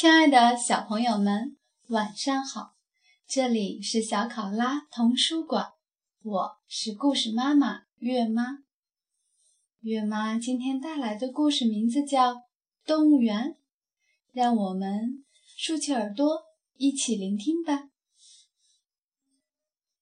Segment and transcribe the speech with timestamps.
[0.00, 1.56] 亲爱的小朋友们，
[1.88, 2.76] 晚上好！
[3.26, 5.72] 这里是小考拉童书馆，
[6.22, 8.58] 我是故事妈妈月妈。
[9.80, 12.34] 月妈今天带来的故事名字叫
[12.86, 13.50] 《动物园》，
[14.30, 15.24] 让我们
[15.56, 16.42] 竖起耳朵
[16.76, 17.90] 一起聆听吧。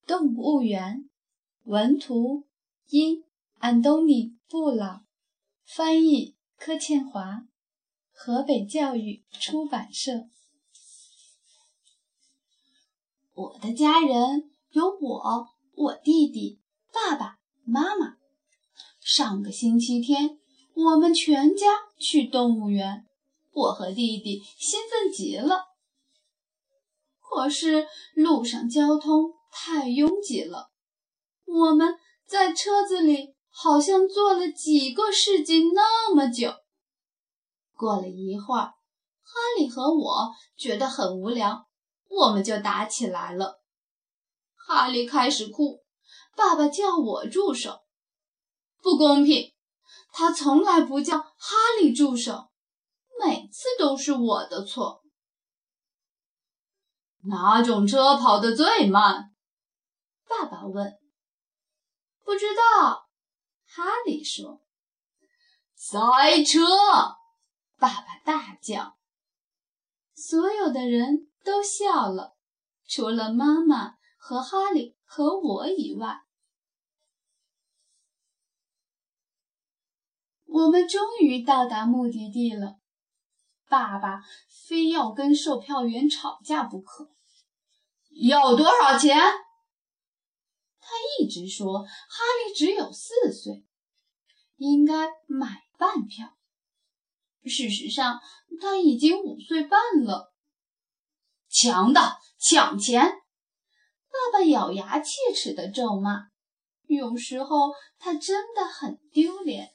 [0.07, 1.09] 动物园，
[1.65, 2.47] 文图
[2.91, 3.25] 因
[3.61, 5.07] 安东尼·布朗，
[5.65, 7.47] 翻译柯倩华。
[8.19, 10.25] 河北教育出版社。
[13.35, 16.59] 我的家人有我、我弟弟、
[16.91, 18.17] 爸爸妈妈。
[19.01, 20.39] 上个星期天，
[20.75, 21.67] 我们全家
[22.01, 23.05] 去动物园，
[23.53, 25.67] 我和弟弟兴奋极了。
[27.21, 30.71] 可是路上交通太拥挤了，
[31.45, 31.95] 我们
[32.27, 36.55] 在车子里好像坐了几个世纪那么久。
[37.77, 41.69] 过了一会儿，哈利和我觉得很无聊，
[42.09, 43.61] 我们就打起来了。
[44.55, 45.85] 哈利开始哭，
[46.35, 47.81] 爸爸叫我住手。
[48.83, 49.53] 不公平，
[50.13, 52.51] 他从来不叫哈利住手，
[53.21, 55.03] 每次都是我的错。
[57.29, 59.35] 哪种车跑得最慢？
[60.29, 60.99] 爸爸问。
[62.25, 63.09] 不知道，
[63.67, 64.63] 哈利说。
[65.75, 66.61] 赛车。
[67.79, 68.97] 爸爸大叫，
[70.15, 72.37] 所有的人都笑了，
[72.87, 76.23] 除了妈妈和哈利和我以外。
[80.47, 82.79] 我们终于到达目的地了。
[83.69, 87.11] 爸爸非要跟售票员吵架不可。
[88.11, 89.19] 要多少钱？
[90.79, 91.89] 他一直说哈
[92.47, 93.67] 利只有四岁，
[94.57, 96.36] 应该买半票。
[97.49, 98.21] 事实上，
[98.61, 100.33] 他已经五岁半了。
[101.49, 103.03] 强盗抢钱！
[103.03, 106.29] 爸爸咬牙切齿的咒骂。
[106.87, 109.73] 有时候他真的很丢脸。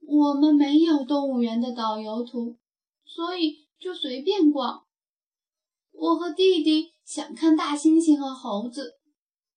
[0.00, 2.58] 我们没有动物园的导游图，
[3.04, 4.86] 所以就随便逛。
[5.90, 8.98] 我和弟弟想看大猩猩和猴子，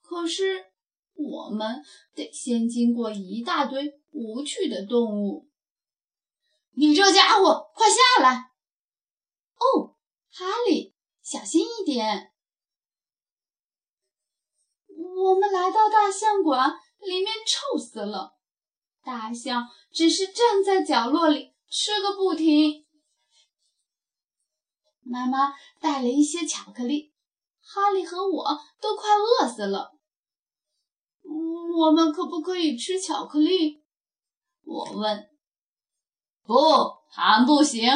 [0.02, 0.66] 可是
[1.13, 1.81] 我们
[2.13, 4.00] 得先经过一大堆。
[4.12, 5.50] 无趣的动物，
[6.72, 8.52] 你这家伙，快下来！
[9.56, 9.96] 哦，
[10.30, 12.32] 哈利，小心一点。
[14.88, 18.38] 我们来到大象馆，里面臭死了。
[19.04, 22.86] 大象只是站在角落里吃个不停。
[25.04, 27.14] 妈妈带了一些巧克力，
[27.62, 29.98] 哈利和我都快饿死了。
[31.24, 33.81] 我们可不可以吃巧克力？
[34.64, 35.30] 我问
[36.44, 36.56] ：“不，
[37.10, 37.88] 还不行。”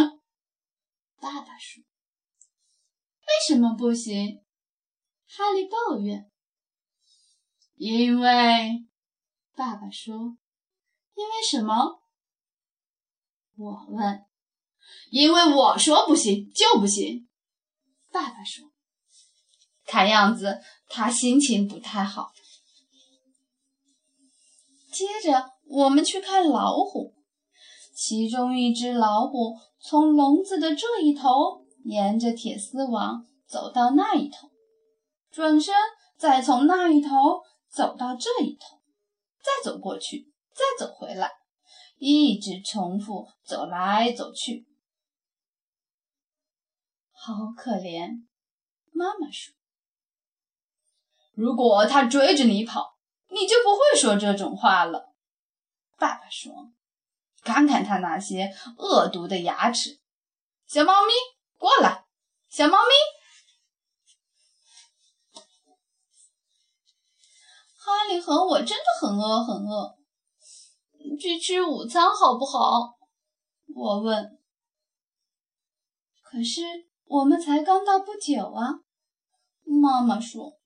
[1.22, 1.84] 爸爸说
[3.28, 4.44] ：“为什么不行？”
[5.28, 6.30] 哈利抱怨
[7.76, 8.86] ：“因为……”
[9.56, 10.38] 爸爸说
[11.16, 12.02] ：“因为什么？”
[13.58, 14.26] 我问
[15.12, 17.28] ：“因为我说不行就不行。”
[18.12, 18.72] 爸爸说
[19.88, 22.32] ：“看样子他心情不太好。”
[24.92, 25.55] 接着。
[25.68, 27.14] 我们去看老虎，
[27.94, 34.50] 其中一只老虎从笼子的这一头沿着铁丝网走到那一头，
[35.32, 35.74] 转身
[36.18, 37.10] 再从那一头
[37.70, 38.80] 走到这一头，
[39.42, 41.32] 再走过去，再走回来，
[41.98, 44.68] 一直重复走来走去。
[47.12, 48.26] 好可怜，
[48.92, 49.56] 妈妈说
[51.34, 52.98] ：“如果他追着你跑，
[53.30, 55.14] 你就不会说这种话了。”
[55.98, 56.72] 爸爸说
[57.44, 60.00] ：“看看他那些恶毒的牙齿。”
[60.68, 61.14] 小猫咪，
[61.58, 62.06] 过来！
[62.50, 62.94] 小猫咪，
[67.78, 69.96] 哈利和我真的很饿，很饿。
[71.20, 72.98] 去吃午餐好不好？
[73.76, 74.40] 我问。
[76.24, 76.62] 可是
[77.06, 78.82] 我们才刚到不久啊，
[79.64, 80.58] 妈妈说。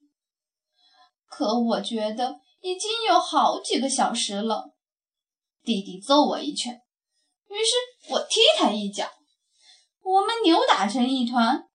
[1.28, 4.74] 可我觉得已经有好几个小时了。
[5.64, 6.74] 弟弟揍我一拳，
[7.48, 9.10] 于是我踢他一脚，
[10.04, 11.66] 我们扭打成一团。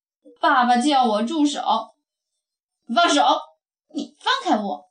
[0.41, 1.61] 爸爸叫我住手，
[2.93, 3.23] 放手！
[3.93, 4.85] 你放开我！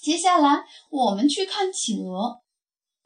[0.00, 2.40] 接下来我们去看企鹅。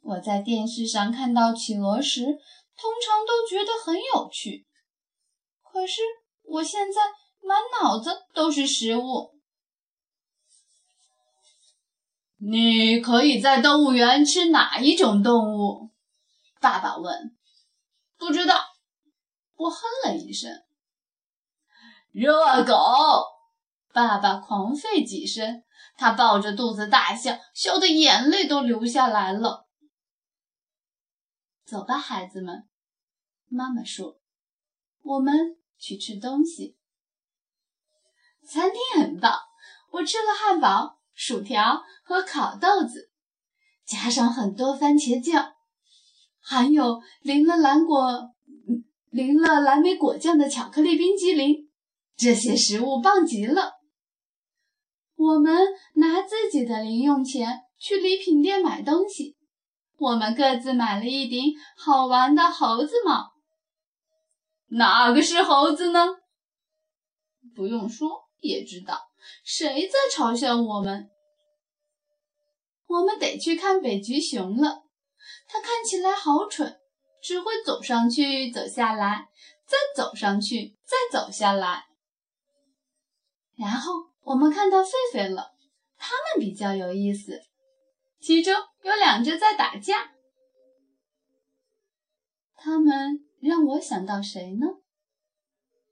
[0.03, 4.67] 我在电视上看到企鹅时，通常都觉得很有趣。
[5.63, 6.03] 可是
[6.43, 7.01] 我现在
[7.41, 9.40] 满脑子都是食物。
[12.43, 15.91] 你可以在动物园吃哪一种动物？
[16.59, 17.37] 爸爸问。
[18.17, 18.55] 不知道。
[19.57, 20.51] 我哼了一声。
[22.13, 22.75] 热狗！
[23.93, 25.63] 爸爸狂吠几声，
[25.97, 29.69] 他抱着肚子大笑，笑得眼泪都流下来了。
[31.67, 32.67] 走吧，孩子们，
[33.49, 34.19] 妈妈说
[35.03, 36.79] ：“我们去吃东西。”
[38.49, 39.39] 餐厅很棒，
[39.91, 43.11] 我吃了汉堡、薯条和烤豆子，
[43.85, 45.53] 加上很多番茄酱，
[46.41, 48.31] 还有淋了蓝果、
[49.11, 51.69] 淋了蓝莓果酱的巧克力冰激凌。
[52.17, 53.73] 这些食物棒极了。
[55.15, 55.55] 我们
[55.97, 59.37] 拿自己的零用钱去礼品店买东西。
[59.99, 63.31] 我们各自买了一顶好玩的猴子帽。
[64.69, 66.01] 哪个是猴子呢？
[67.55, 68.09] 不用说
[68.39, 68.99] 也知道，
[69.45, 71.11] 谁在嘲笑我们？
[72.87, 74.85] 我们得去看北极熊了。
[75.47, 76.81] 它看起来好蠢，
[77.23, 79.29] 只会走上去，走下来，
[79.67, 81.87] 再走上去，再走下来。
[83.57, 85.53] 然后我们看到狒狒了，
[85.97, 87.43] 它们比较有意思。
[88.21, 90.13] 其中有两只在打架，
[92.55, 94.67] 他们让我想到谁呢？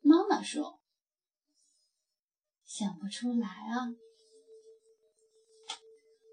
[0.00, 0.77] 妈妈说
[2.78, 3.90] ：“想不出来啊。”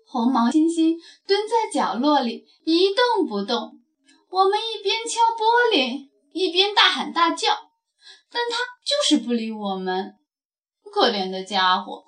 [0.05, 0.95] 红毛猩猩
[1.25, 3.79] 蹲在角落里一动不动，
[4.29, 7.51] 我们一边敲玻璃一边大喊大叫，
[8.29, 10.13] 但它就是不理我们。
[10.93, 12.05] 可怜的家伙。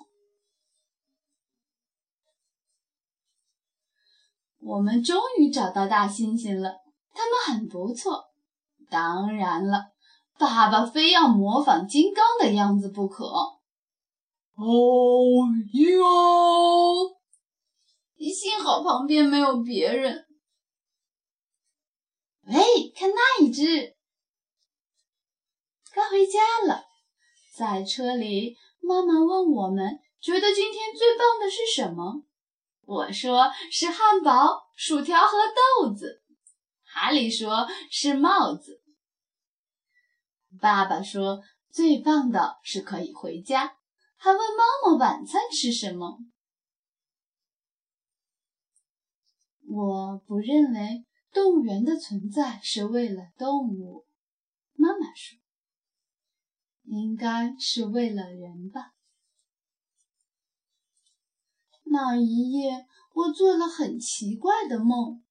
[4.60, 6.76] 我们终于找到大猩猩了，
[7.12, 8.26] 他们很不错。
[8.88, 9.86] 当然了，
[10.38, 13.57] 爸爸非要模仿金刚的样子不可。
[14.60, 17.16] 哦哟！
[18.34, 20.26] 幸好旁边没有别人。
[22.42, 23.96] 喂，看那一只！
[25.92, 26.82] 该回家了，
[27.56, 32.24] 在车里，妈妈问我们觉得今天最棒的是什么。
[32.82, 35.38] 我说是汉堡、薯条和
[35.82, 36.20] 豆子，
[36.84, 38.82] 哈利说是帽子。
[40.60, 43.77] 爸爸说最棒的是可以回家，
[44.20, 46.18] 还问妈妈晚餐吃什么。
[49.64, 54.06] 我不认为动物园的存在是为了动物，
[54.74, 55.38] 妈妈说，
[56.82, 58.94] 应该是为了人吧。
[61.84, 65.22] 那一夜，我做了很奇怪的梦。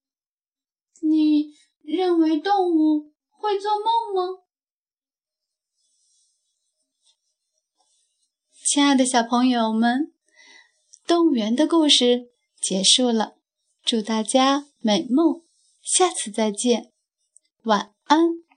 [1.02, 1.52] 你
[1.82, 3.84] 认为动物会做梦
[4.14, 4.42] 吗？
[8.70, 10.12] 亲爱的小朋友们，
[11.06, 12.28] 动物园的故事
[12.60, 13.36] 结束了，
[13.82, 15.40] 祝大家美梦，
[15.80, 16.92] 下次再见，
[17.62, 18.47] 晚安。